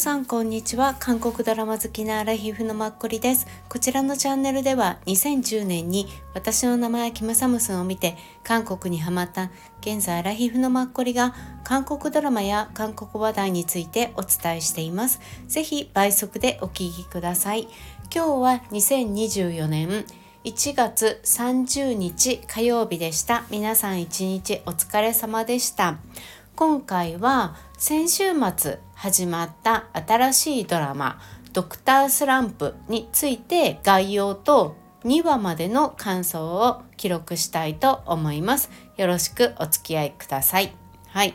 [0.00, 0.96] さんこんにちは。
[0.98, 3.46] 韓国ドラマ好きなアラヒフのマッコリです。
[3.68, 9.50] こちらのチャンネルでは2010年に私の名前はキムサムスンを見て韓国にハマった
[9.82, 15.20] 現在アラヒフのマッコリが韓国ドラマや韓国話題についてお伝えしています。
[15.48, 17.68] ぜひ倍速でお聞きください。
[18.10, 20.06] 今日は2024年
[20.44, 23.44] 1月30日火曜日でした。
[23.50, 25.98] 皆さん一日お疲れ様でした。
[26.56, 28.24] 今回は先週
[28.58, 31.18] 末始まった新しいドラマ
[31.54, 38.68] 「ドクタースランプ」について概要と2話までの感想を記録したいと思います。
[38.98, 40.74] よろしくお付き合いください。
[41.08, 41.34] はい。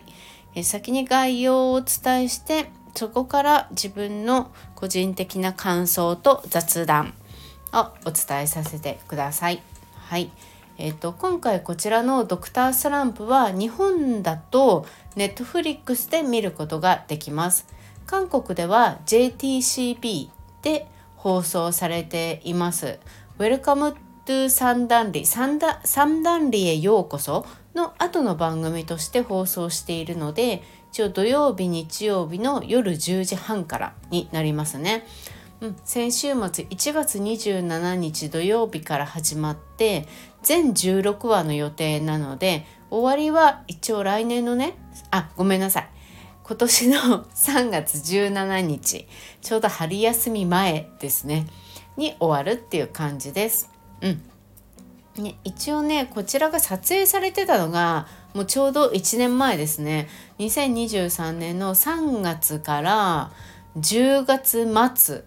[0.54, 7.16] え先に概要をお伝えしてそこから自分の個人的な感想と雑談
[7.74, 9.64] をお伝えさせてください。
[9.96, 10.30] はい。
[10.78, 14.86] えーと、今回こちらの「ドクタースランプ」は日本だと
[15.16, 17.66] ネットフリックスで見ることができます。
[18.06, 20.30] 韓国では JTCB
[20.62, 23.00] で放送されています。
[23.40, 30.62] Welcome to 三段里三三段里へようこその後の番組として放送しているので
[30.92, 35.06] 一応土曜日日曜日の夜10時半からになりますね。
[35.62, 40.08] うん、先週末1月27日土曜日から始まって
[40.46, 44.78] 全16話の予定なので終わりは一応来年のね
[45.10, 45.90] あごめんなさい。
[46.44, 47.00] 今年の
[47.34, 49.08] 3月17日
[49.42, 51.48] ちょうど春休み前ですね。
[51.98, 53.72] に終わるっていう感じです。
[54.02, 54.22] うん。
[55.18, 60.08] ね、一応ねこちらが撮影されてたのがもうちょうど1年前ですね。
[60.38, 63.32] 2023年の3月から
[63.80, 65.24] 10月末。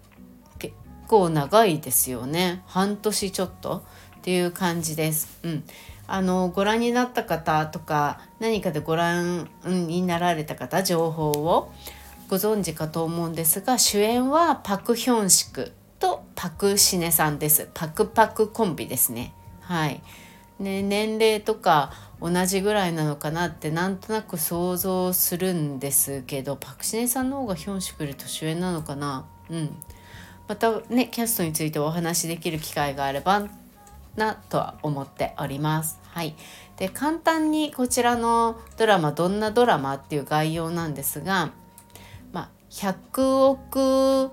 [0.59, 0.75] 結
[1.09, 2.63] 構長いですよね。
[2.67, 3.83] 半年ちょっと。
[4.19, 5.39] っていう感じです。
[5.43, 5.63] うん、
[6.07, 11.71] あのご覧になった方とか何かでご覧になられた方情報を
[12.27, 17.69] ご存知かと思うんですが主演はパク・ヒョンシクとパク・シネさんです。
[17.73, 19.33] パクパクコンビですね。
[19.61, 20.01] はい。
[20.59, 29.75] ね、年齢とか同じぐらいなのかなってなんとなく想像するんですけどパク・シネさんの方がヒョンシクより年上なのかなうん
[30.49, 33.47] またねキャストについてお話しできる機会があれば
[34.19, 35.99] なとは思っております。
[36.11, 36.35] はい、
[36.77, 41.51] で簡単にこちらのドラマどんなドラマっていう概要なんですが、
[42.31, 44.31] まあ、100億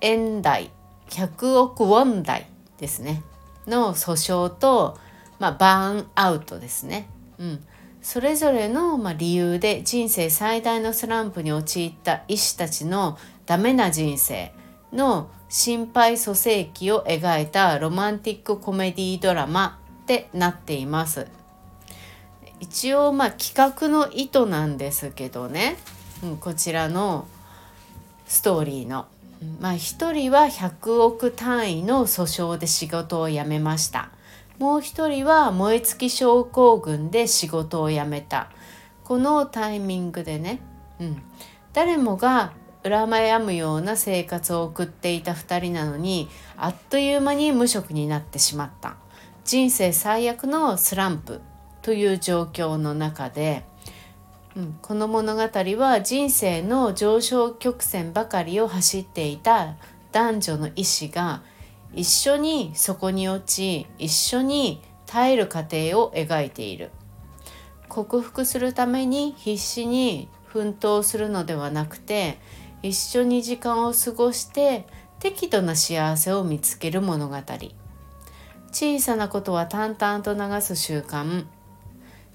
[0.00, 0.70] 円台
[1.10, 2.48] 100億ウォン台
[2.78, 3.22] ですね
[3.66, 4.98] の訴訟と、
[5.38, 7.08] まあ、バーンアウトですね。
[7.38, 7.64] うん、
[8.00, 14.52] それぞれの、ま、理由で人生最大のスランプに陥った医師たちのダメな人生
[14.92, 21.26] の心配蘇生記を描いたロマンティックコメディドラマってなっています。
[22.60, 25.76] 一応まあ企画の意図なんですけどね、
[26.22, 27.26] うん、こちらの
[28.26, 29.06] ストーリーの。
[29.60, 34.10] まあ一人は100億単位の訴訟で仕事を辞めました。
[34.58, 38.50] もう一人は燃え尽き症候群で仕事を辞めた。
[39.04, 40.60] このタイミングでね、
[41.00, 41.22] うん、
[41.72, 42.52] 誰もが
[42.88, 48.96] 羨むような生活を送っていた2人なのにあっという間に無職になってしまった。
[49.44, 51.40] 人生最悪のスランプ
[51.82, 53.64] という状況の中で、
[54.56, 59.76] うん、この物語は人生の上昇曲線ばかりを走っていた
[60.12, 61.42] 男女の医師が
[61.94, 66.90] 一緒にそこに落ち一緒に耐える過程を描いている。
[67.88, 72.38] 克服するために必死に奮闘するのではなくて
[72.82, 74.86] 一緒に時間を過ごして
[75.18, 77.36] 適度な幸せを見つける物語。
[78.70, 81.46] 小さなことは淡々と流す習慣。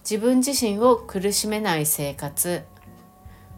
[0.09, 2.63] 自分自身を苦しめない生活。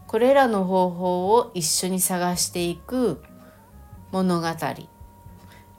[0.07, 3.23] これらの方法を一緒に探していく
[4.11, 4.47] 物語。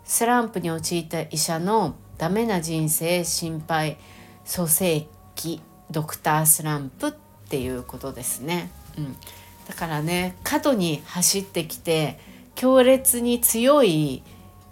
[0.04, 3.98] スランプに陥った医者のダメな人生心配。
[4.44, 5.60] 蘇生期。
[5.90, 7.12] ドクタースランプっ
[7.48, 8.70] ていうことですね。
[8.98, 9.16] うん。
[9.68, 12.18] だからね過度に走ってきて
[12.54, 14.22] 強烈に強い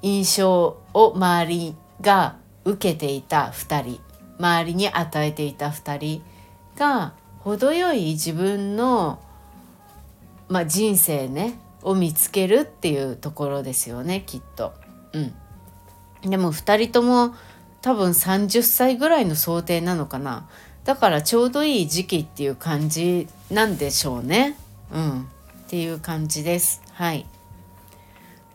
[0.02, 4.00] 印象を周りが受けていた2人
[4.38, 6.22] 周りに与えていた2人
[6.76, 9.20] が程よい自分の、
[10.48, 14.72] まあ、人生ねを見つけるっていうところですよねきっと。
[15.12, 17.34] うん、でも2人とも
[17.82, 20.48] 多分30歳ぐらいの想定なのかな
[20.84, 24.56] だからちょうどいい時期っていう感じなんでしょうね。
[24.94, 25.24] うん、っ
[25.68, 26.80] ていう感じです。
[26.92, 27.26] はい。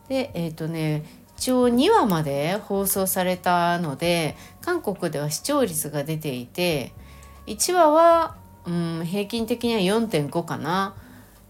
[0.08, 1.04] でえっ、ー、とね
[1.36, 6.92] 一応2話まで放送されたので韓国では視聴率が出ていて
[7.46, 10.96] 1話は、うん、平均的には4.5かな。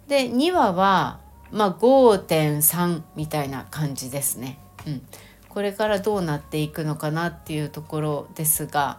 [0.08, 1.20] で2話は
[1.50, 4.58] まあ5.3みたいな感じですね。
[4.86, 5.02] うん、
[5.48, 8.98] これからどうなっていくのかなっていうところですが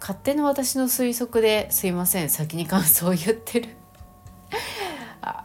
[0.00, 3.68] 勝手な私の推測ですいません先に感想を言ってる、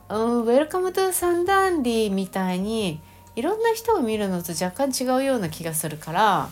[0.09, 2.99] Welcome to サムダルリみたいに
[3.35, 6.49] いろんな人が見るのと若干違うような気がするから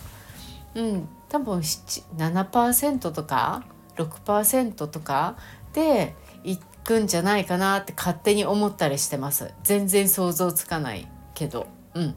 [0.74, 3.64] うん多分7%とか
[3.96, 5.36] 6%とか
[5.72, 6.14] で
[6.44, 9.52] いくんじゃないかなって勝手に思ったりしてます。
[9.64, 11.66] 全然想像つかないけど。
[11.94, 12.14] うん。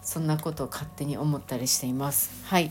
[0.00, 2.30] そんなことを勝手に思ったりしています。
[2.44, 2.70] はい。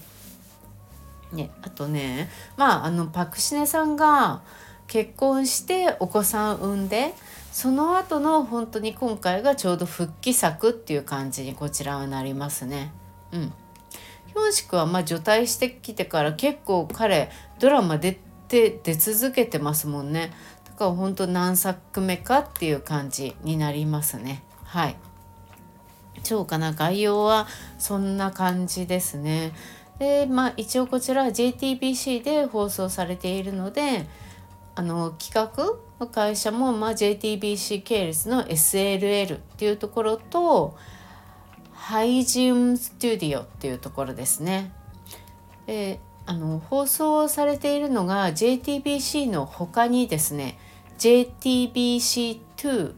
[1.33, 4.41] ねあとねまああのパクシネさんが
[4.87, 7.13] 結婚してお子さん産んで
[7.55, 12.91] その後の本当に今回がちょうど復帰作っていう感じにこちらはなりますね。
[13.31, 13.53] うん。
[14.27, 18.19] ヒョンシクはまあ除隊してきてから結構彼ドラマ出
[18.49, 20.33] て出続けてますもんね。
[20.65, 24.43] だから本当何作目かっていう感じになりますね。
[24.65, 24.97] はい。
[26.23, 27.47] 超かな概要は
[27.79, 29.53] そんな感じですね。
[29.97, 34.05] でまあ一応こちらは JTBC で放送されているので
[34.75, 40.77] あの企画の会社も、まあ、JTBC 系列の SLL っていうところと
[41.73, 44.71] ハイジウムスタジオっていうところですね。
[45.65, 50.57] であの放送されているのが JTBC の他にですね
[50.97, 52.93] JTBC2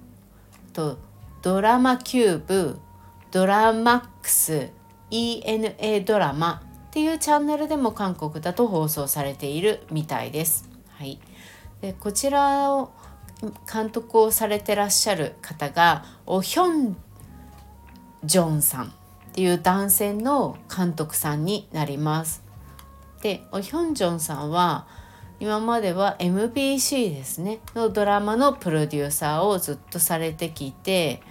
[0.74, 0.98] と
[1.42, 2.80] ドラマキューブ
[3.32, 4.70] ドラマックス
[5.12, 10.70] ENA ドラマっていうチャンネルでも韓国だと放送されているみたいです。
[10.90, 11.20] はい、
[11.82, 12.92] でこちらを
[13.72, 16.98] 監督をされてらっしゃる方がオヒョン
[18.24, 18.90] ジョンさんっ
[19.34, 22.44] ていう男性の監督さんになります。
[23.22, 24.88] でオヒョンジョンさんは
[25.40, 31.22] 今までは MBC ですねのドラマのプロデューサーをずっとされてきて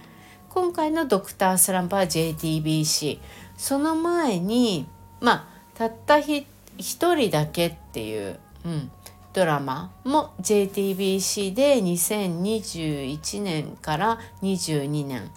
[0.49, 3.19] 今回の「ドクタースランプ」は JTBC
[3.57, 4.87] その前に
[5.19, 6.45] まあたった一
[6.77, 8.91] 人だけっていう、うん、
[9.33, 15.29] ドラマも JTBC で2021年から22年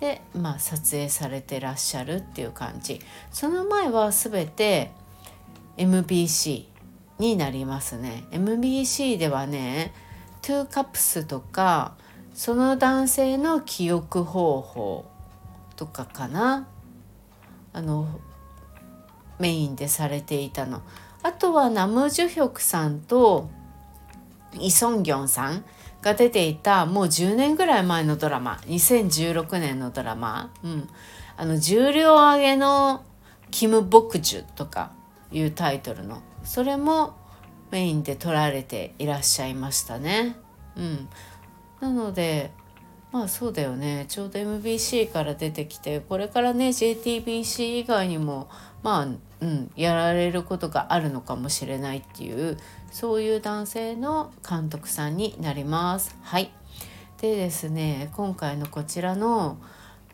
[0.00, 3.00] で、まあ、撮影されてらっしゃるっていう感じ。
[3.30, 4.90] その前は全て
[5.76, 6.66] MBC
[7.18, 8.24] になりますね。
[8.30, 9.92] MBC ではね
[10.42, 11.96] 2カプスとか
[12.34, 15.06] その男性の記憶方法
[15.76, 16.68] とかかな。
[17.72, 18.08] あの
[19.38, 20.82] メインでされていたの。
[21.26, 23.50] あとはナム・ジュヒョクさんと
[24.60, 25.64] イ・ソンギョンさん
[26.00, 30.88] が出ていたもう10年ぐらい前のドラマ2016年のドラマ、うん、
[31.36, 33.04] あの重量上げの
[33.50, 34.92] キム・ボクジュとか
[35.32, 37.16] いうタイトルのそれも
[37.72, 40.36] メインで撮られていらっしゃいましたね。
[40.76, 41.08] うん、
[41.80, 42.52] なので
[43.12, 44.06] まあそうだよね。
[44.08, 48.48] ちょうど MBC から出てきてこれからね JTBC 以外にも
[48.82, 49.08] まあ、
[49.40, 52.58] うん、やられることがあるのかもしれないっていう
[52.90, 56.16] そういう男性の監督さんになります。
[56.22, 56.52] はい。
[57.20, 59.58] でですね今回のこちらの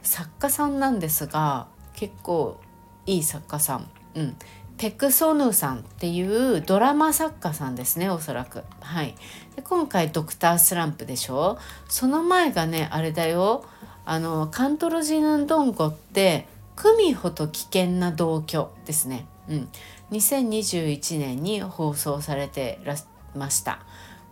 [0.02, 2.60] 作家さんなんですが結構
[3.06, 4.36] いい作家さん、うん、
[4.82, 8.64] ペクソヌさんっていうドラマ作家さんですねおそらく。
[8.81, 9.14] はい、
[9.54, 11.56] で今回「ドクタースランプ」でしょ？
[11.88, 13.64] その前がねあれだよ
[14.04, 19.25] あのカントロジヌンドンゴって「クミホと危険な同居」ですね。
[19.49, 19.68] うん、
[20.11, 22.97] 2021年に放送されてら
[23.37, 23.78] ました。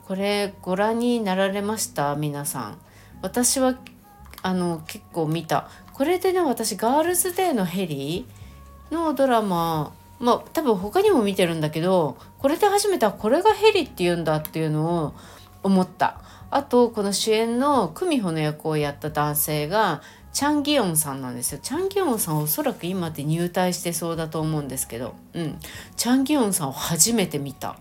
[0.09, 2.17] これご覧になられました？
[2.17, 2.79] 皆さん。
[3.23, 3.77] 私は
[4.43, 5.69] あの結構見た。
[5.93, 8.27] これでね私ガールズデーのヘリ
[8.91, 15.15] のドラマまあ多分他にも見てるんだけどこれで初めてこれがヘリって言うんだっていうのを
[15.65, 16.21] 思った。
[16.53, 21.61] あとこの主演のクミホの役をやった男性がチャン・ギヨンさんなんですよ。
[21.63, 25.15] チャン・ギヨンさんおそらく今で入隊してそうだと思うんですけど。
[25.33, 25.59] うん。
[25.97, 27.77] チャン・ギヨンさんを初めて見た。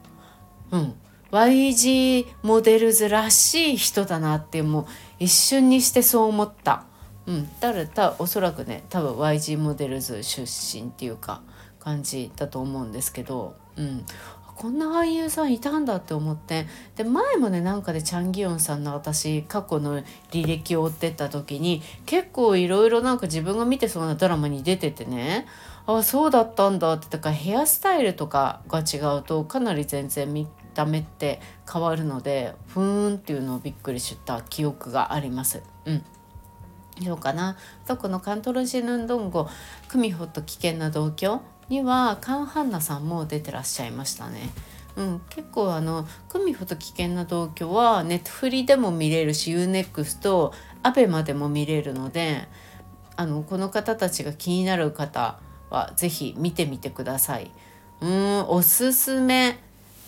[0.71, 0.93] うん。
[1.31, 4.85] YG モデルズらしい人だなってもう
[5.19, 6.85] 一瞬にしてそう思った。
[7.25, 7.49] うん。
[7.59, 8.15] 誰だ？
[8.19, 11.41] おそらくね多分 YG モデルズ出身っていうか。
[11.79, 14.05] 感じだと思うんですけど、うん、
[14.55, 16.67] こんな俳優さんいたんだって思って。
[16.97, 25.47] で前もねなんかでチャン・ギヨンさんの私過去の履歴を追ってった時に結構いろいろなんか自分が見てそうなドラマに出ててね。
[25.87, 35.63] あそうだったんだってだからヘアスタイルとかが違うとかなり全然見た目って変わるのでふーんっていうのをびっくりした記憶があります。
[35.85, 36.03] うん。
[37.01, 37.55] どうかな？
[37.87, 39.47] とこのカントロジヌンドンゴ
[39.87, 41.41] クミホと危険な同居？
[41.69, 44.49] にはカン・ハンナさんも出てらっしゃいましたね。
[44.95, 52.47] うん、結構あの「久美ほど危険な同居」はネットフリでも見れるし UNEXT と ABEMA でも見れるので
[53.15, 57.51] あのこの方たちが気になる方は是非見てみてください。
[58.01, 59.59] うんおすすめ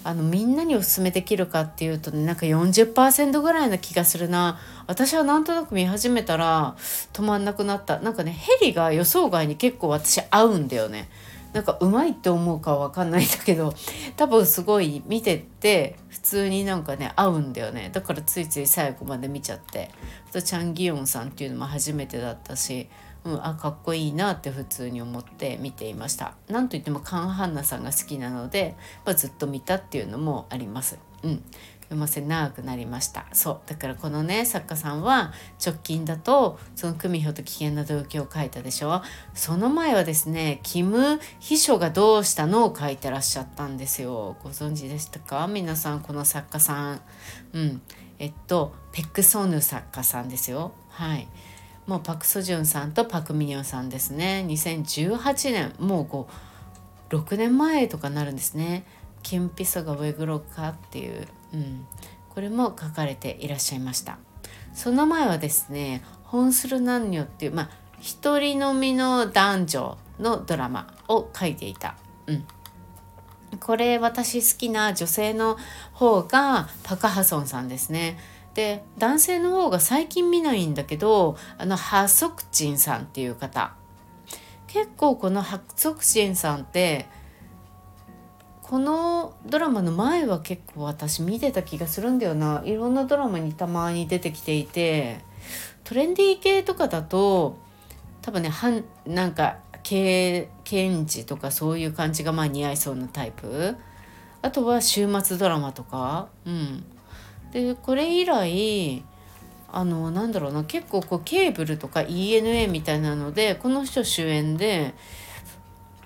[0.04, 6.76] あのみんなにおすすめできるかっていうとねなんか40%ぐらいな気がするな私はなんとなく見始めたら
[7.14, 11.10] 止まんなくなったなんかねヘリが予想外に結構私合うんだよね
[11.54, 13.74] なんかうまいって思うかは分かんないんだけど
[14.16, 17.90] 多分すごい見てて普通になんかね合うんだよね。
[17.92, 19.92] だからついつい最後まで見ちゃって。
[20.30, 22.88] あとチャン・ギヨンさんっていうのも初めてだったし
[23.24, 26.34] うん、あかっこいいなって普通に思って見ていました。
[26.50, 30.98] なんといってもカン・ハンナさんが好きなので、まあ、ずっと見たっていうのもあります。
[31.24, 31.44] うん。
[31.92, 33.26] すいません長くなりました。
[33.34, 33.60] そう。
[33.66, 39.02] だからこのね作家さんは直近だとその久美穂と危険な動機を書いたでしょ。
[39.34, 44.38] その前はですねキム秘書がどうしたのを書いてらっしゃったんですよ。
[44.42, 45.48] ご存知でしたか？
[45.48, 47.02] 皆さんこの作家さん。
[47.52, 47.82] うん。
[48.20, 50.72] えっとペックソヌ作家さんですよ。
[50.88, 51.28] はい。
[51.88, 54.46] もうパク・ソジュンさんとパク・ミニョンさんですね。
[54.48, 56.28] 2018年も
[57.12, 58.86] う6年前とかなるんですね
[59.24, 61.86] 「キンピソがウェグロカ」っていう、うん、
[62.30, 64.18] これも書かれていらっしゃいました。
[64.74, 72.46] その前はですね「本する男女」っていうまあ一人のみの男女のドラマを書いていた、うん、
[73.60, 75.58] これ私好きな女性の
[75.94, 78.18] 方がパカ・ハソンさんですね。
[78.54, 83.74] で男性の方が最近見ないんだけどあのハ・ソクチンさんっていう方。
[84.68, 87.10] 結構このハ・ソクチンさんって
[88.72, 92.62] このドラマの前は結構私見てた気がするんだよな。
[92.64, 95.20] いろんなドラマにたまに出てきていて。
[95.84, 97.58] トレンディー系とかだと
[98.22, 103.76] 多分ねはんなんか経検事とかそういう感じがまあ似合いそうなタイプ。
[104.42, 106.30] あとは週末ドラマとか。
[106.46, 106.86] うん。
[107.52, 109.04] でこれ以来
[109.70, 110.64] あのなんだろうな。
[110.64, 114.94] 結構こうケーブルとか ENA みたいなのでこの人主演で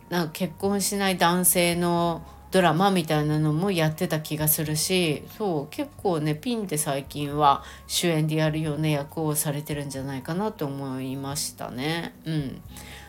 [0.10, 12.16] なんか結婚しない男性のドラマみたいなのもやってた気がするしそう結構ねピンで最近は主演でやるような役をされてるんじゃないかなと思いましたね。
[12.26, 12.62] うん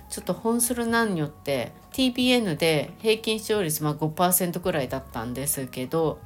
[0.09, 6.21] ちょっと本する男女って TBN で平均視聴率まあ5%くらいだったんですけど、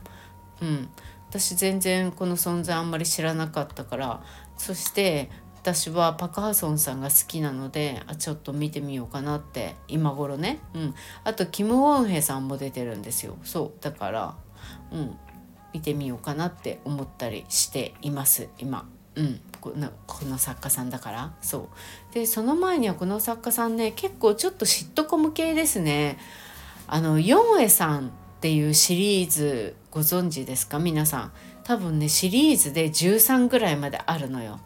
[0.60, 0.90] うん、
[1.30, 4.22] 私全然この存在あんまり知らなかったから
[4.56, 5.30] そして
[5.62, 13.36] 私はパク・ハソンさんが好きなのであちょっと見てみようかなって今頃ね、うん、あとキム・ウォンヘさんも出てるんですよ。
[13.44, 13.82] そう。
[13.82, 14.34] だから
[14.92, 15.16] うん。
[15.72, 18.48] 見てみようかなって思ったりしています。
[18.58, 18.88] 今。
[19.14, 21.32] うん、このこの作家さんだから。
[21.42, 21.68] そ
[22.10, 22.14] う。
[22.14, 26.18] でその前にはこの作家さんね結構ちょっと嫉妬コム系ですね。
[26.88, 30.80] あのヨンエさんっていうシリーズご存知ですか？
[30.80, 31.32] 皆さん。
[31.62, 34.58] 多分ねシリーズで13ぐらいまであるのよ。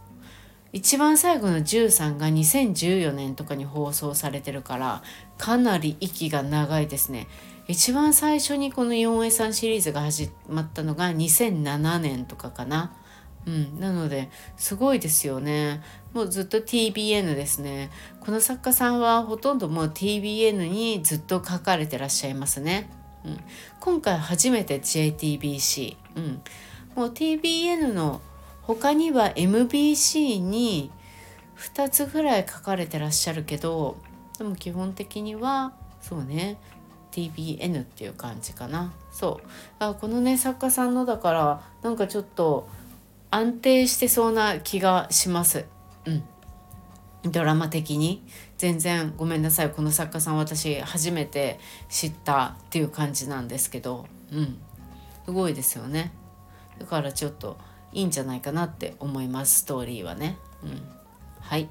[0.75, 5.05] 一番最後の13が2014年とかに放送されてるから
[5.39, 7.29] かなり息が長いですね。
[7.69, 12.93] 一番最初にこの 4A んシリーズが始まったのが2007年とかかな。
[13.47, 15.81] うん、なのですごいですよね。
[16.13, 17.91] もうずっと TBN ですね。
[18.19, 22.91] この作家さんはほとんどもう TBN にずっと書かれてらっしゃいますね。
[23.25, 23.39] うん、
[23.79, 26.43] 今回初めて JTBC、うん、
[26.97, 28.21] もう TBN の
[28.67, 30.91] 他には MBC に
[31.57, 33.97] 2つぐらい書かれてらっしゃるけど
[34.39, 36.59] でも基本的にはそうね
[37.15, 38.93] TBN っていう感じかな。
[39.13, 39.47] そう。
[39.79, 42.69] あこのね作家さんのだからなんかちょっと
[43.31, 45.67] 安定してそうな気がします。
[46.07, 47.31] うん。
[47.31, 48.27] ドラマ的に。
[48.59, 49.71] 全然ごめんなさい。
[49.71, 54.07] この作家さん私初めて知ったっていう感じなんですけど。
[54.33, 54.59] うん。
[55.25, 56.13] すごいですよね。
[56.81, 57.57] だからちょっと
[57.95, 60.37] いいんじゃないかなって思いますストーリーはね。
[60.63, 60.83] うん。
[61.41, 61.69] はい。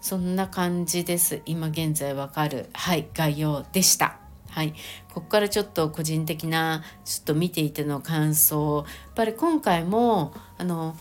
[0.00, 1.42] そんな感じです。
[1.44, 2.70] 今現在わかる。
[2.72, 3.08] はい。
[3.12, 4.18] 概要でした。
[4.48, 4.72] はい、
[5.12, 8.86] ここからちょっと個人的なちょっと見ていての感想。
[8.86, 10.96] やっぱり今回もあの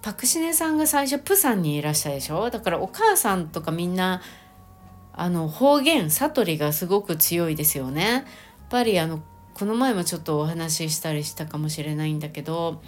[0.00, 2.48] パクシネさんが最初プサンにいらっしゃるでしょ？
[2.48, 4.22] だからお母さんとかみんな
[5.12, 8.02] あの方言悟りがすごく強いですよね。
[8.10, 8.24] やっ
[8.70, 9.20] ぱりあの
[9.52, 12.80] この前もちょっとお話ししたりしたかもしれないんだけど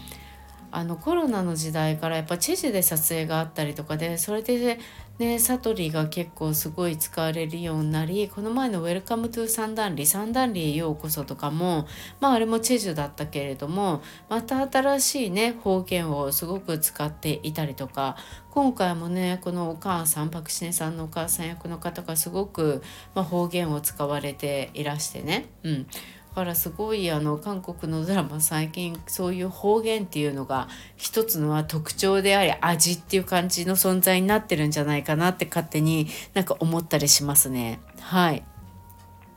[0.73, 4.79] あのコロナの時代からやっぱチェジュで撮影があったりとかでそれで
[5.19, 11.87] ね悟りが結構すごい使われるようになりこの前の「Welcome to サムダルリサムダルリへようこそ」とかも
[12.21, 18.17] まああれもチェジュだったけれどもまた新しいね方言をすごく使っていたりとか
[18.51, 22.83] 今回もねこのお母さんパクシネさんのお母さん役の方がすごく、
[23.15, 25.87] まあ、方言を使われていらしてね、うん、
[26.35, 37.81] からすごいあの韓国のドラマ最近そういう方言っていうのが一つのは特徴であり味っていう感じの存在になってるんじゃないかなって勝手になんか思ったりしますね。
[38.01, 38.45] はい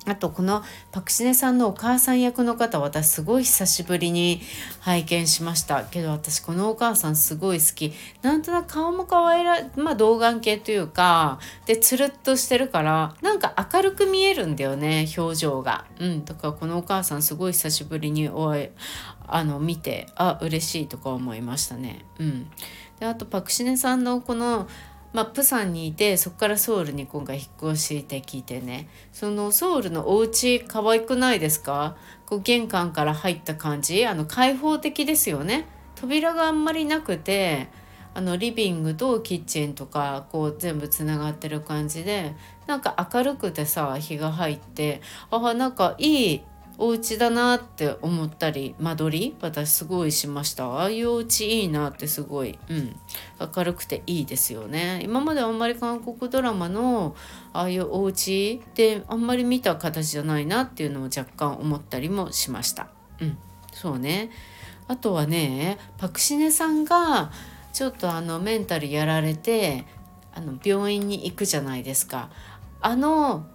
[0.06, 4.42] あとこのパクシネさんのお母さん役の方私すごい久しぶりに
[4.80, 5.84] 拝見しました。
[5.84, 7.94] けど私このお母さんすごい好き。
[8.22, 15.86] なんとなく顔も可愛らまあ童顔系というかでつるっとしてるからなんか明るく見えるんだよね表情が。
[16.00, 16.26] うん。
[16.26, 18.70] だかこのお母さんすごい久しぶりにお会い
[19.28, 22.06] あの見てあ嬉しいとか思いましたね。
[22.20, 22.48] うん。
[23.00, 24.68] であとパクシネさんのこの
[25.16, 28.90] まあ、プサンにいてそこからソウルに今回引っ越してきてね。
[29.14, 31.96] そのソウルのお家可愛くないですか？
[32.26, 34.06] こう玄関から入った感じ？
[34.06, 35.68] あの開放的ですよね。
[35.96, 37.70] 扉があんまりなくて
[38.14, 42.34] あのリビングとキッチンとかこう全部つながってる感じで
[42.68, 46.42] なんか明るくてさ日が入ってあなんかいい
[46.78, 50.68] お家だなって思ったり間取り私すごいしました。
[50.68, 52.96] ああいうお家いいなってすごい、うん、
[53.56, 55.02] 明るくていいですよね。
[55.04, 57.16] 今まであんまり韓国ドラマの
[57.54, 62.88] ああいうお家ってあんまり見た形じゃないなっていうのを若干思ったりもしました。
[63.22, 63.38] うん。
[63.72, 64.30] そうね。
[64.88, 67.32] あとはねパクシネさんが
[67.74, 69.86] ちょっとあのメンタルやられて
[70.34, 72.30] あの病院に行くじゃないですか。
[72.82, 73.48] あの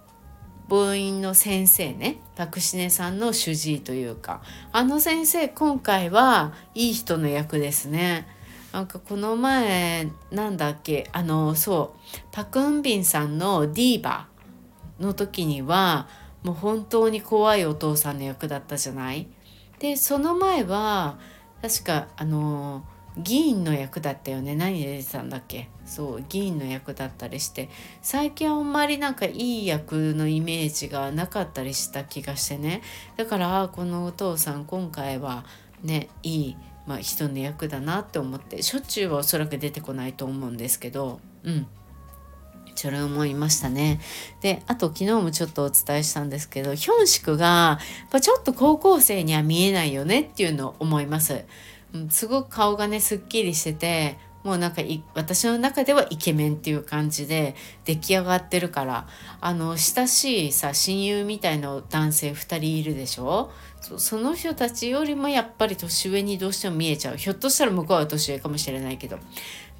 [0.69, 4.41] 母院の先生ねパクシネさんの主治医というか
[4.71, 8.27] あの先生今回はいい人の役ですね。
[8.71, 14.27] なんかこの前なんだっけあのそうパクンビンさんのディーバ
[14.97, 16.07] の時には
[16.41, 19.27] もう本当に怖いお父さんの役だったじゃない？
[19.79, 21.19] でその前は
[21.61, 22.85] 確かあの
[23.17, 24.55] 議員の役だったよね。
[24.55, 25.69] 何で出てたんだっけ？
[25.85, 27.69] そう議員の役だったりして。
[28.01, 32.81] 最近あんまりなんかいい役のイメージがなかったりした気がしてね。
[33.17, 35.45] だからこのお父さん今回は
[35.83, 38.61] ねいい、まあ、人の役だなって思って。
[38.61, 41.19] しょっちゅうはおそらく出てこないと思うんですけど。
[41.43, 41.67] うん。
[42.73, 43.99] それ思いましたね。
[44.39, 51.43] で、あと昨日もちょっとお伝えしたんですけど、ヒョンシクが、やっぱちょっと高校生には見えないよねっていうのを思います。
[51.93, 54.81] うん、すごく顔がねすっきりしててもうなんか
[55.13, 59.07] 私の中ではイケメンっていう感じで出来上がってるから
[59.39, 63.51] あの親しいさ親友みたいな男性2人いるでしょ？
[63.97, 67.17] その人たちよりもやっぱり年上にどうしても見えちゃう。
[67.17, 69.19] ひょっとしたら向こうは年上かもしれないけど。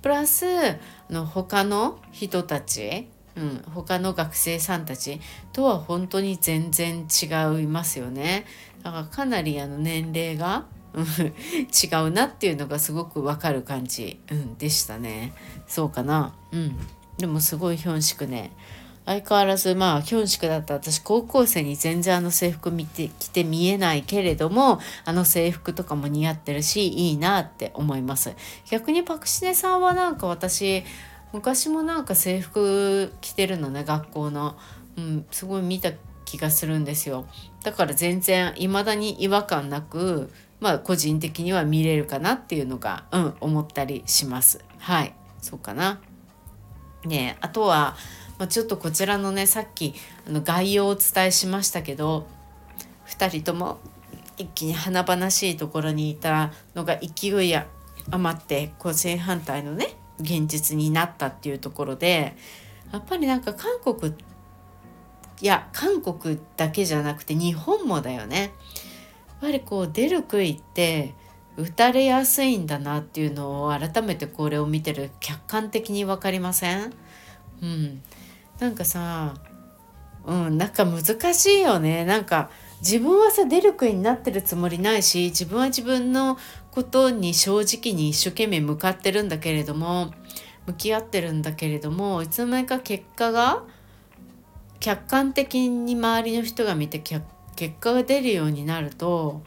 [0.02, 0.78] プラスあ
[1.10, 5.22] の他の人たちうん、他の学生さんたち
[5.54, 7.28] とは本当に全然違
[7.64, 8.46] いますよね。
[8.84, 10.66] だからかなりあの年齢が
[10.98, 15.34] 違うなっていうのがすごくわかる感じ、うん、でしたね。
[15.68, 16.34] そうかな。
[16.52, 16.78] うん。
[17.18, 18.52] でもすごいヒョンシクね。
[19.06, 20.76] 相変わらずまあヒョンシクだった。
[20.76, 28.36] 私高校生に全然あの制服見てきて見えないけれどもあの制服とかも似合ってるしいいなって思います。
[28.70, 30.84] 逆にパクシネさんはなんか私
[31.34, 34.58] 昔もなんか制服着てるのね学校の、
[34.98, 35.92] うん、すごい見た
[36.26, 37.26] 気がするんですよ。
[37.64, 44.64] だから全然未だに違和感なくまあ個人的には見れるかなっていうのが、うん、思ったりします。
[44.78, 46.00] はい、そうかな。
[47.04, 47.98] ねあとは、
[48.38, 49.96] まあ、ちょっとこちらのねさっき
[50.28, 52.28] あの概要をお伝えしましたけど
[53.08, 53.80] 2人とも
[54.38, 57.56] 一気に華々しいところにいたのが勢い
[58.12, 62.36] 余ってこう正反対のね現実になったっていうところで
[62.92, 64.14] やっぱりなんか韓国
[65.42, 68.54] いや韓国だけじゃなくて日本もだよね。
[69.42, 71.14] ぱりこう出る杭って
[71.58, 76.94] 打たれやすいんだなっていうのを改めてこれを見てる客観的に分かりません？
[77.62, 78.02] うん、
[78.60, 79.34] なんかさ
[80.26, 82.06] うんなんか難しいよね。
[82.06, 82.50] なんか
[82.82, 86.38] 自分はさ出る杭になってるつもりないし自分は自分の
[86.72, 90.14] ことに正直に一生懸命向かってるんだけれども
[90.68, 93.64] 向き合ってるんだけれどもいつの間にか結果が
[94.80, 97.24] 客観的に周りの人が見て客
[97.56, 99.42] 結果が出るようになると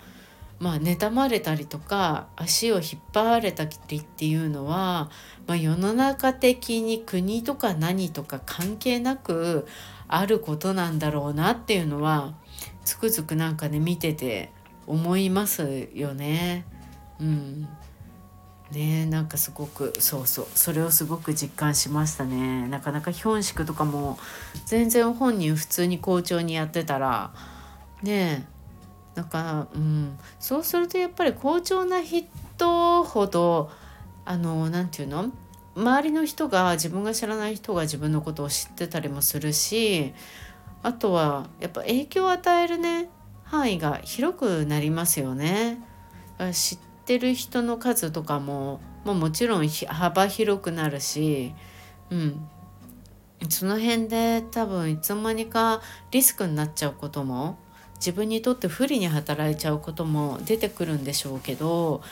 [0.58, 5.10] まあ妬まれたりとか足を引っ張られたりっていうのは、
[5.46, 9.66] まあ、世の中的に国とか何とか関係なく
[10.08, 12.34] あることなんだろうなっていうのは
[12.84, 14.52] つくづくなんかね見てて
[14.86, 16.66] 思いますよね。
[17.20, 17.68] うん
[18.70, 24.18] ねなんかすごくそうそうそれをすごく実感しましたねなかなかヒョンシクとかも
[24.66, 27.32] 全然本人普通に校長にやってたら
[28.04, 28.54] ねえ。
[29.14, 33.70] だから、うん、そうするとやっぱり好調な人ほど
[34.24, 35.32] あの何て言うの？
[35.76, 40.14] 周りの人が自分が知らない人が自分のことを知ってたりもするし
[40.82, 43.08] あとはやっぱ影響を与えるね
[43.42, 45.82] 範囲が広くなりますよね。
[46.52, 51.54] 知ってる人の数とかも、まあ、もちろん幅広くなるし、
[52.10, 52.48] うん、
[53.48, 57.58] その辺で多分いつの間にかリスクになっちゃうことも
[57.96, 62.02] 自分にとって不利に働いちゃうことも出てくるんでしょうけど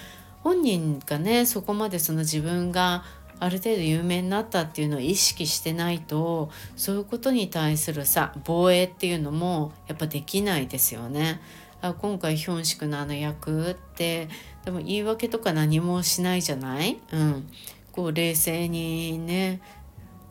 [0.42, 3.04] 本人がねそこまでその自分が
[3.38, 11.40] ある程度有名になったっていうのを意識してないとそういうことに対するさ防衛っていうのもやっぱできないですよね。
[11.80, 14.28] あ今回ヒョンシクのあの役って
[14.64, 17.48] でも言い訳とか何もしないじゃない、うん、
[17.90, 19.60] こう冷静にね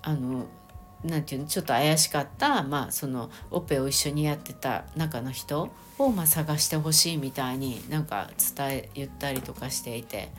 [0.01, 0.45] あの
[1.03, 10.29] なんていうのちょっと怪しかった、まあ、そのオペを一緒にやってた中の人を、まあ、探してほしいみたいになんか伝え言ったりとかしていて。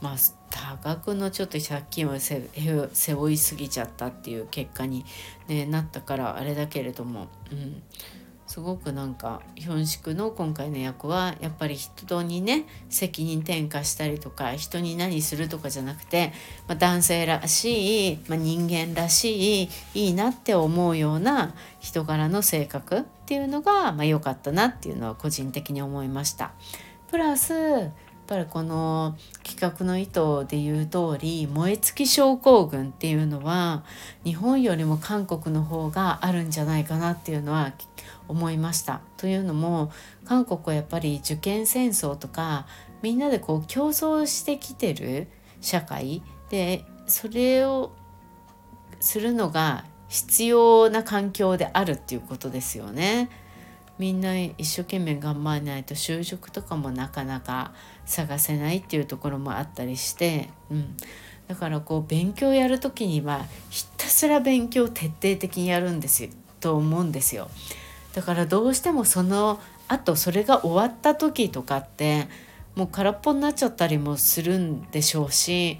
[0.00, 0.16] まあ、
[0.48, 5.04] 多額のちょっと借金を背負いすぎちゃったっていう結果に、
[5.46, 7.82] ね、なったからあれだけれども、うん、
[8.50, 16.32] すごくなんかヒョンシクの今回の役はやっぱり人にね責任転嫁したりとか人に何するとかじゃなくて、
[16.66, 26.50] まあ、男性らしい、まあ、人間らしいいいなって思うような人柄の性格っていうのが良、まあ、かったなっていうのは個人的に思いました。
[27.08, 27.92] プラスやっ
[28.26, 33.82] ぱりこの企画の意図で言う通り燃え尽き症候群っていうのは
[34.24, 37.72] 日本よりも韓国の方があるんじゃないかなっていうのは
[38.30, 39.00] 思いました。
[39.16, 39.92] というのも
[40.24, 42.66] 韓国はやっぱり受験戦争とか
[43.02, 45.28] みんなでこう競争してきてる
[45.60, 47.92] 社会でそれを
[49.00, 53.30] するのが必要な環境であるっていうことですよね。
[53.98, 57.74] みんな一生懸命頑張らないと就職とかもなかなか
[58.06, 60.96] 探せないっていうところもあったりして、うん、
[61.46, 67.50] だからこう勉強やる時にはひたすら勉強を徹底的にやるんですよと思うんですよ。
[68.14, 72.28] だからどうしてもそのあとそれが終わった時とかって
[72.74, 75.78] もう空っぽになっちゃったりもするんでしょうし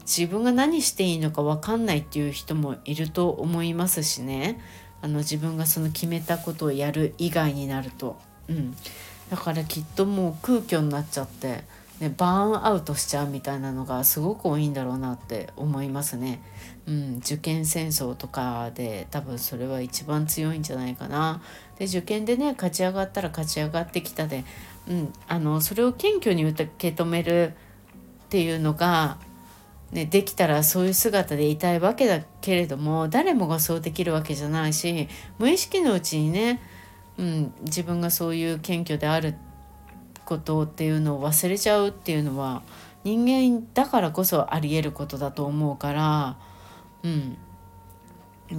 [0.00, 4.60] 自分が何していいのか分かんないっていう人もいると思いますしね。
[5.00, 8.16] あの自分がその決めたことをやる以外になると、
[8.48, 8.76] うん、
[9.30, 11.64] だからきっともう空虚になっちゃって、
[12.02, 16.42] ね、バーンアウトしちゃうみたいなのがすごく多いんだろうなって思いますね。
[16.88, 21.40] うん、受験戦争とかで多分それは一番強いんじゃないかな。
[21.78, 24.44] で受験でね勝ち上がったら勝ち上がってきたで、
[24.88, 27.54] うん、あのそれを謙虚に受け止める
[28.24, 29.18] っていうのが
[29.92, 35.06] ね、できたらそういう姿でいたいわけだけれども誰もがそうできるわけじゃないし
[35.38, 36.62] 無意識のうちにね、
[37.18, 39.34] うん、自分がそういう謙虚である
[40.24, 42.62] ことっていうのを忘れちゃうっていうのは
[43.04, 46.36] 人間だからこそありえることだと思うから、
[47.02, 47.36] うん、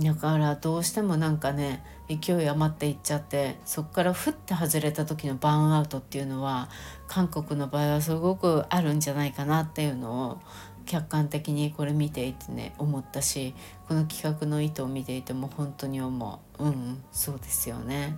[0.01, 6.69] だからどうしてもなんかね勢い余っていっちゃってそこからふって外れた時のバーンアウトっていうのは
[7.07, 10.39] 韓国の場合はすごくあるんじゃないかなっていうのを
[10.85, 13.55] 客観的にこれ見ていてね思ったし
[13.87, 16.63] この企画の意図を見ていても本当に思う。
[16.63, 18.17] うんそうですよね。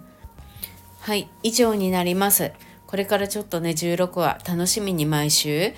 [1.00, 2.52] はい以上になります。
[2.96, 5.74] これからちょっとね16話楽しみに毎週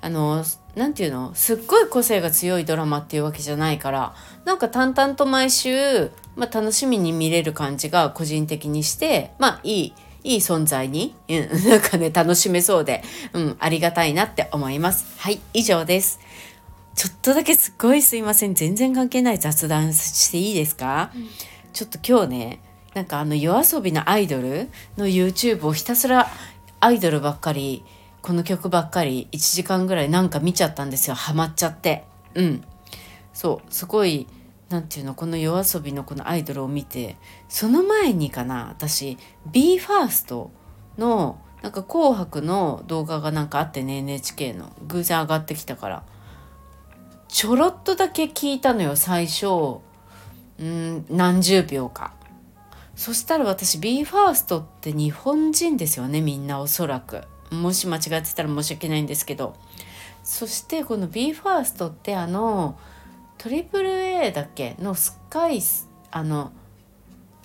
[0.00, 0.42] あの
[0.74, 1.34] 何て言うの？
[1.36, 11.38] すっごい個性が強いドラマっていうわけじゃないからなんか淡々と毎週、まあ、楽しみに見れる感じが個人的にしてまあいいいい存在に、うん、
[11.70, 15.06] なんかね、楽しめそうで、うん、ありがたいなって思います。
[15.18, 16.18] はい、以上です。
[16.96, 18.54] ちょっとだけすっごいすいません。
[18.54, 21.28] 全然関係ない雑談していいですか、うん、
[21.72, 22.60] ちょっと今日ね、
[22.96, 26.30] なんかあの夜遊びのアイドルの YouTube をひたすら
[26.86, 27.84] アイドルばっかり、
[28.22, 31.16] この曲ばっかり1時間ぐらいなんか見ちゃったんですよ。
[31.16, 32.04] ハマっちゃって。
[32.34, 32.62] うん。
[33.32, 34.28] そう、すごい
[34.68, 37.16] 何て言うのこの yoasobi のこのアイドルを見て
[37.48, 39.16] その前にかな私
[39.50, 40.48] BE:FIRST
[40.98, 46.02] のなんか「紅白」の動画がなんかあってね NHK の偶然上がってきたから
[47.28, 49.46] ちょろっとだけ聞いたのよ最初
[50.58, 52.15] うん何十秒か
[52.96, 57.22] そしたら私 BE:FIRST って日本人ですよねみんなおそらく。
[57.50, 59.54] もし間違ってたら申し訳ないんですけど。
[60.24, 62.76] そしてこの BE:FIRST ってあの
[63.38, 64.74] トリプル A だっけ？
[64.80, 66.50] のスカイスあの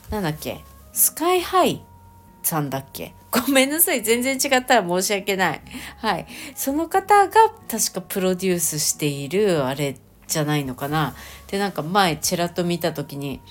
[0.09, 0.61] なんだっけ？
[0.93, 1.83] スカイハイ
[2.41, 3.13] さんだっけ？
[3.29, 5.61] ごめんなさい全然違ったら申し訳ない。
[5.97, 6.27] はい。
[6.55, 7.33] その方が
[7.69, 11.13] 確かプロデュースしているあれじゃないのかな。
[11.47, 13.41] でなんか前ちらっと見た時に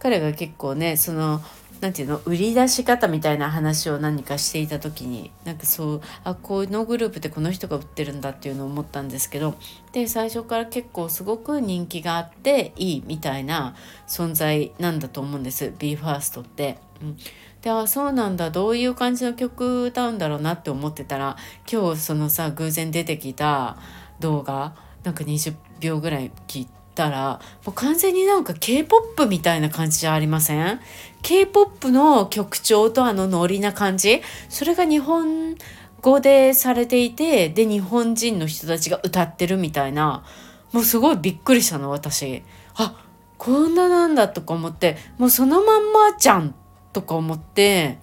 [0.00, 1.40] 彼が結構ねその
[1.80, 9.54] なんていうの売り出し方みたいな話を何かしていた時になんかそうあこのグループでこの人が売ってるんだっていうのを思ったんですけど
[9.92, 13.74] で最初から結構すごく人気があっていいみたいな
[14.06, 16.78] 存在なんだと思うんです BE:FIRST って。
[17.02, 17.16] うん
[17.60, 21.36] であそうなんだどういう感じの曲歌うんだろうなって思ってたら
[21.70, 23.76] 今日そのさ偶然出てきた
[24.18, 30.80] 動画なんか20秒ぐらい聞いてたらもう完全になんか K-POP みたいな感じじゃありません
[31.22, 34.20] ？K-POP の曲調とあのノリな感じ？
[34.50, 35.56] それが日本
[36.02, 40.24] 語でされていてで日本人の人たちが歌ってるみたいな。
[40.72, 42.42] もうすごいびっくりしたの私。
[42.74, 43.02] あ
[43.38, 44.98] こんななんだとか思って。
[45.16, 46.54] もうそのまんまじゃん
[46.92, 47.98] とか思って。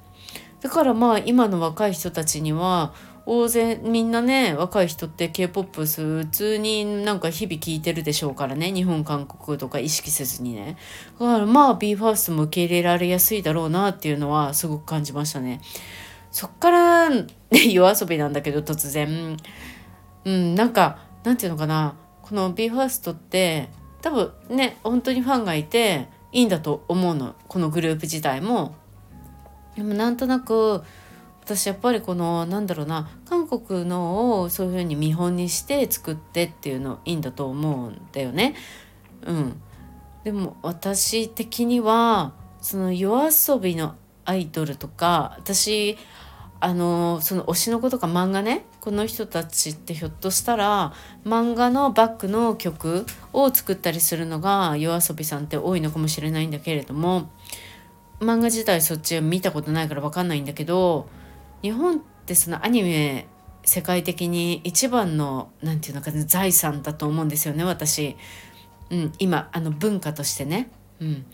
[0.62, 2.94] だからまあ今の若い人たちには
[3.30, 8.72] 大勢みんなね若い人って K-POP 普通になんか日々聞いてるでしょうからね。
[8.72, 10.78] 日本韓国とか意識せずにね。
[11.20, 15.60] だからまあ BE:FIRST も受け入れられやすいだろうなっていうのはすごく感じましたね。
[16.32, 17.28] そっからね
[17.70, 19.36] 夜遊びなんだけど突然。
[20.24, 21.96] うんなんかなんていうのかな。
[22.22, 23.68] この BE:FIRST って
[24.02, 27.36] 多分ね本当にファンがいていいんだと思うの。
[27.50, 28.74] このグループ自体も。
[29.76, 30.82] でもなんとなく
[31.48, 38.54] 私やっぱりこのなんだろうな韓国のをそういうふうに見本にして作ってっていうのいいんだと思うんだよね。
[39.26, 39.62] うん、
[40.26, 45.98] でも私的にはその夜遊びのアイドルとか私
[46.60, 50.92] あのその推しの子とか漫画ねこの人たちってひょっとしたら
[51.24, 57.30] 漫画のバックの曲を作ったりするのが yoasobi さんって多いのかもしれないんだけれども
[58.20, 61.08] 漫画自体そっちは見たことないから分かんないんだけど
[61.68, 63.28] 日本ってそのアニメ
[63.66, 68.16] 世界的に一番の何て言うのかな財産だと思うんですよね私、
[68.90, 70.70] うん、今あの文化としてね、
[71.02, 71.26] うん、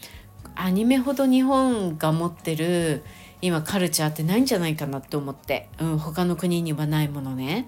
[0.56, 3.04] アニメほど日本が持ってる
[3.42, 7.68] 今カルチャーってないんじゃないかなって思って、うん、他の国にはないものね。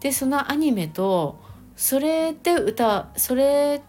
[0.00, 1.38] でそのアニメと
[1.76, 3.82] それで歌それ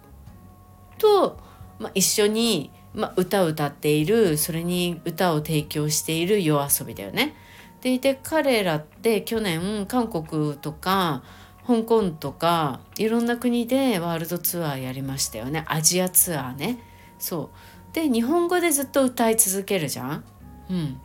[0.99, 1.39] と、
[1.79, 7.33] まあ、一緒に、まあ、歌を歌っているそれに歌を提供している夜遊びだよね。
[7.81, 11.23] でいて彼らって去年韓国とか
[11.65, 15.63] 香港とかいろんな国でワールドツアーやりましたよね。
[15.67, 16.79] アジアツアーね。
[17.19, 17.49] そ
[17.91, 17.95] う。
[17.95, 20.23] で日本語でずっと歌い続けるじゃん。
[20.69, 21.01] うん。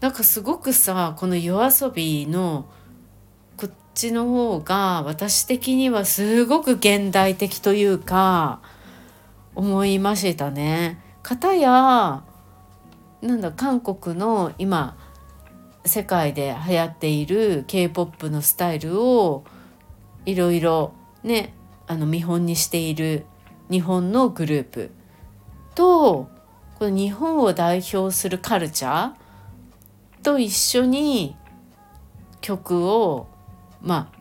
[0.00, 2.66] なんかすごくさこの夜遊びの
[3.56, 8.60] こっちの方が私的にはすごく現代的というか
[9.54, 11.02] 思いましたね。
[11.22, 12.22] かたや
[13.22, 14.96] なんだ韓国の今
[15.86, 19.44] 世界で流行っている K-POP のスタイルを
[20.24, 21.54] いろいろね
[21.86, 23.26] あの見本にしている
[23.70, 24.90] 日本のグループ
[25.74, 26.28] と
[26.78, 31.36] この日本を代表するカルチャーと一緒に
[32.40, 33.28] 曲を
[33.80, 34.16] まあ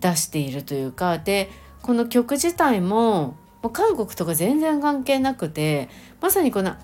[0.00, 1.50] 出しているというかで
[1.82, 5.88] この曲自体ももう韓国とか全然関係なくて
[6.20, 6.76] まさにこの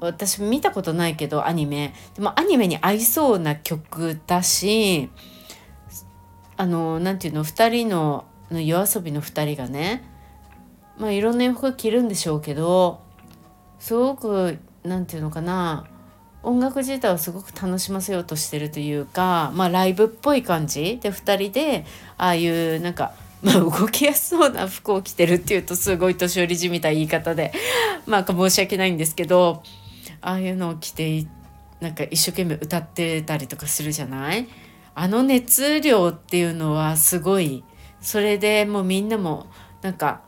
[0.00, 1.94] 私見たことないけどアニメ。
[2.14, 5.10] でもアニメに合いそうな曲だし
[6.56, 10.04] あの何て言うの2人のの夜遊びの2人がね
[10.98, 13.00] まあいろんな洋服着るんでしょうけど
[13.78, 15.86] すごく何て言うのかな
[16.42, 20.98] 音楽自体をすごく楽しませようとしてるというかまあライブっぽい感じ。
[21.02, 21.84] で2人で
[22.16, 27.52] ああいうなんかまあ、動きやすそうな服を着てるっていうとすごい年寄りじみた言い方で
[28.04, 29.62] まあ申し訳ないんですけど
[30.20, 31.26] ああいうのを着て
[31.80, 34.48] なんか一生懸命歌ってたりとかするじゃない？
[34.94, 37.62] あの熱量っていうのはすごい
[38.00, 39.46] それでもうみんなも
[39.80, 40.22] なんか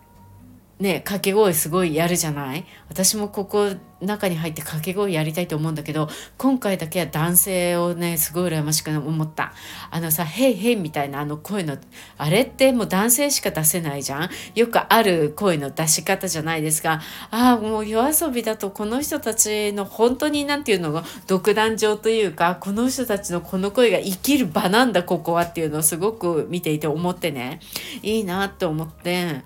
[0.79, 2.64] ね掛け声すごいやるじゃない？
[2.88, 6.08] 私もここ中に入って掛け声やりたいと思うんだけど
[6.38, 9.52] 今回だけは男性をねすごい羨ましく思った。
[9.90, 11.76] あのさ「ヘイヘイ」みたいなあの声の
[12.18, 14.30] あれってもう男性しか出せないじゃん？
[14.54, 17.00] よくある声の出し方じゃないですか。
[17.30, 27.60] ああもう夜遊びだとこの人たちの本当に何て言うのが独壇場というかこの人たちのこの声が生きる場なんだここはっていうのをすごく見ていて思ってね。
[28.02, 29.42] いいなって思って。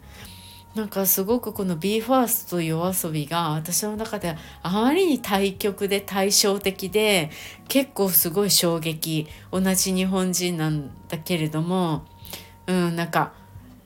[0.74, 7.30] なんかすごくこの BE:FIRST と yoasobi が私の中ではあまりに対極で対照的で
[7.68, 9.28] 結構すごい衝撃。
[9.52, 12.04] 同じ日本人なんだけれども
[12.66, 13.34] うんなんか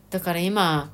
[0.09, 0.91] だから今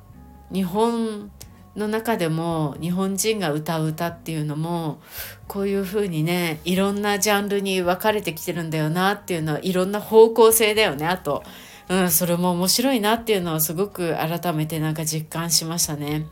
[0.51, 1.31] 日本
[1.77, 4.99] の中でも日本人が歌う歌っていうのも
[5.47, 11.43] こういうふうにねいろんなジャンルに分かれてきてるんだよなっていうのはいろんな方向性だよねあと。
[11.87, 16.25] うん、それも面白いなっていうのはすごく改めてなんか実感しましたね。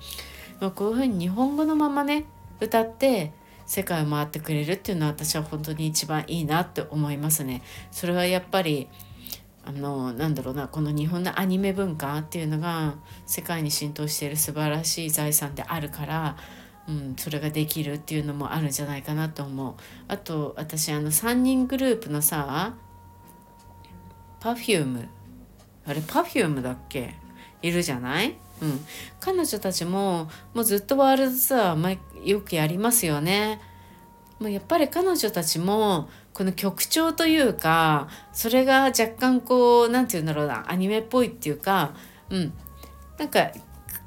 [0.59, 2.25] ま、こういうふうに日本語のままね
[2.59, 3.31] 歌って
[3.65, 7.61] 世界を回ってくれるっていうのは私は本当に一番いいなって思いますね。
[7.91, 8.87] それはやっぱり
[9.65, 16.35] あのなんだろうなこの日本のアニメ文化っていうのが世界に浸透している素晴らしい財産であるから、
[16.87, 19.73] うん、それができるっていうのもあるんじゃないかなと思う。
[20.07, 22.75] あと私あの3人グループのさ
[24.41, 25.07] Perfume
[25.86, 27.15] あれ Perfume だっけ？
[27.62, 28.36] いるじゃない？
[28.62, 28.80] うん、
[29.19, 33.60] 彼女たちももうずっとワールドツアーよくやりますよね。
[34.39, 41.93] もうやっぱり彼女たちもこの曲調というかそれが若干こう何て言うんだろうなアニメっぽいっていうか
[42.30, 42.54] うん。
[43.17, 43.52] なんか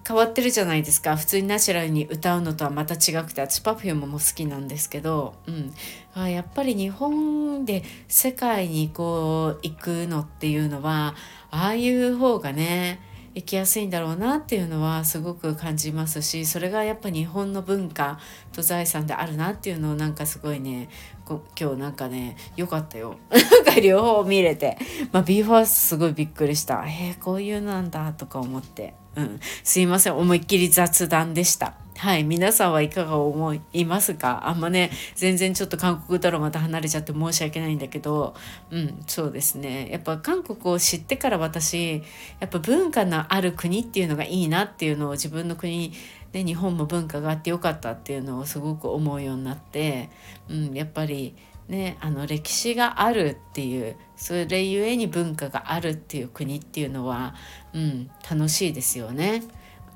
[0.06, 1.16] 変わってるじゃないですか。
[1.16, 5.74] 普通にナチュラルに歌うのとはまた違くて私 Perfume も好きなんですけど、うん、
[6.14, 11.16] あやっぱり日本で世界にこう行くのっていうのは
[11.50, 13.00] ああいう方がね
[13.36, 18.18] 行きやすいんだろうなっていうのはすごく感じますしそれがやっぱ日本の文化
[18.50, 20.88] と財産であるなっていうのをなんかすごいね
[21.28, 23.18] 今日なんかね良かったよ。
[23.28, 24.78] なんか両方見れて。
[25.12, 26.84] まあ BE:FIRST すごいびっくりした。
[26.86, 28.94] えー、こういうなんだとか思って。
[29.16, 29.40] うん。
[29.64, 30.16] すいません。
[30.16, 31.85] 思いっきり雑談でした。
[31.98, 34.48] はい皆さんはいかが思いますか？
[34.48, 38.34] あんまね全然ちょっと韓国ドラマと離れちゃって申し訳ないんだけど
[38.70, 42.02] うんそうですねやっぱ韓国を知ってから私
[42.38, 45.92] やっぱ文化のある国っていうのがいいなっていうのを自分の国
[46.32, 50.10] で日本も文化があってよかったっていうのをすごく思うようになって、
[50.50, 51.34] うん、やっぱり
[51.68, 57.34] ねあの歴史があるっていうそれゆえに文化があるっていう国っていうのは、
[57.72, 59.42] うん、楽しいですよね。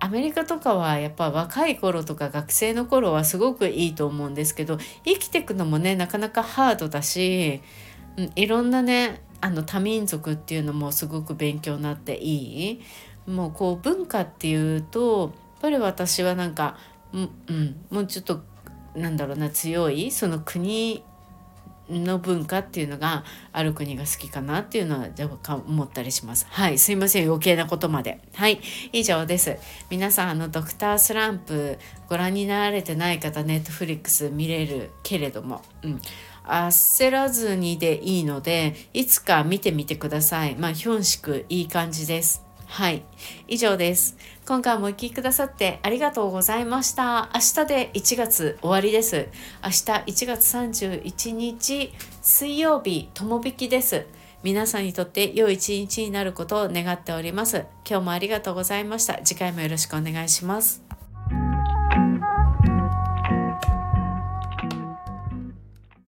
[0.00, 7.60] アメリカとかはやっぱ若い頃とか学生の頃はすごくいいと思うんですけど生きていくのもねなかなかハードだし、
[8.16, 12.80] うん、いろんなねあの多民族っていうのもすごく勉強になっていい。
[13.26, 16.78] もうこう文化っていうとやっぱり私はなんか、
[17.12, 18.42] う、うん、もうちょっと
[18.96, 21.04] なんだろうな強いその国
[21.90, 25.08] の文化っていうのがある国が好きかなっていうのは
[25.66, 26.46] 思ったりします。
[26.50, 28.20] はい、すいません余計なことまで。
[28.34, 28.60] はい、
[28.92, 29.56] 以上です。
[29.90, 36.00] 皆さんあのドクタースランプご覧になられてない方ネットフリックス見れるけれども、うん、
[36.44, 40.56] 焦らずにでいいのでいつか見てみてください。
[40.56, 42.44] まあヒョンシクいい感じです。
[42.66, 43.02] はい。
[43.48, 44.16] 以上です。
[44.50, 47.30] 今回もお聴きくださってありがとうございました。
[47.32, 49.28] 明日で1月終わりです。
[49.62, 49.76] 明日
[50.24, 54.06] 1月31日水曜日、とも引きです。
[54.42, 57.64] 皆さんにとって良い一日になることを願っております。
[57.88, 59.20] 今日もありがとうございました。
[59.22, 60.89] 次回もよろしくお願いします。